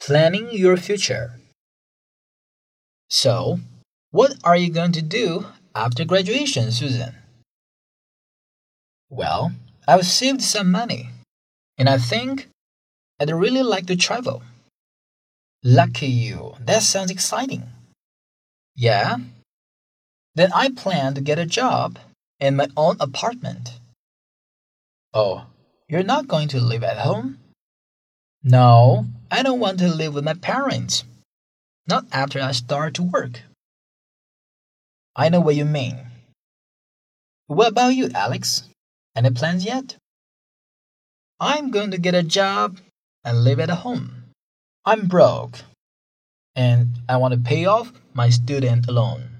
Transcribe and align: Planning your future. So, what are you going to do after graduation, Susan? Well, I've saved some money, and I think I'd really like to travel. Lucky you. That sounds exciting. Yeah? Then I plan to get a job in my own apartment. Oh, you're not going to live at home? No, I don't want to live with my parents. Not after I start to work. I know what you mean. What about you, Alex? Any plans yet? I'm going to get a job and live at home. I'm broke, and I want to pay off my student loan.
Planning 0.00 0.48
your 0.52 0.78
future. 0.78 1.38
So, 3.10 3.60
what 4.10 4.32
are 4.44 4.56
you 4.56 4.70
going 4.70 4.92
to 4.92 5.02
do 5.02 5.46
after 5.74 6.06
graduation, 6.06 6.72
Susan? 6.72 7.14
Well, 9.10 9.52
I've 9.86 10.06
saved 10.06 10.40
some 10.40 10.70
money, 10.70 11.10
and 11.76 11.88
I 11.88 11.98
think 11.98 12.48
I'd 13.20 13.30
really 13.30 13.62
like 13.62 13.86
to 13.86 13.96
travel. 13.96 14.42
Lucky 15.62 16.06
you. 16.06 16.54
That 16.58 16.82
sounds 16.82 17.10
exciting. 17.10 17.64
Yeah? 18.74 19.18
Then 20.34 20.50
I 20.54 20.70
plan 20.70 21.12
to 21.14 21.20
get 21.20 21.38
a 21.38 21.44
job 21.44 21.98
in 22.38 22.56
my 22.56 22.68
own 22.74 22.96
apartment. 23.00 23.78
Oh, 25.12 25.44
you're 25.88 26.02
not 26.02 26.26
going 26.28 26.48
to 26.48 26.60
live 26.60 26.84
at 26.84 26.98
home? 26.98 27.38
No, 28.42 29.04
I 29.30 29.42
don't 29.42 29.60
want 29.60 29.78
to 29.78 29.88
live 29.88 30.14
with 30.14 30.24
my 30.24 30.34
parents. 30.34 31.04
Not 31.86 32.06
after 32.12 32.40
I 32.40 32.52
start 32.52 32.94
to 32.94 33.02
work. 33.02 33.42
I 35.14 35.28
know 35.28 35.40
what 35.40 35.56
you 35.56 35.64
mean. 35.64 35.98
What 37.46 37.68
about 37.68 37.94
you, 37.94 38.10
Alex? 38.14 38.64
Any 39.14 39.30
plans 39.30 39.64
yet? 39.64 39.96
I'm 41.40 41.70
going 41.70 41.90
to 41.92 41.98
get 41.98 42.14
a 42.14 42.22
job 42.22 42.78
and 43.24 43.44
live 43.44 43.60
at 43.60 43.70
home. 43.70 44.32
I'm 44.84 45.06
broke, 45.06 45.60
and 46.54 46.88
I 47.08 47.16
want 47.16 47.34
to 47.34 47.40
pay 47.40 47.66
off 47.66 47.92
my 48.14 48.30
student 48.30 48.88
loan. 48.88 49.39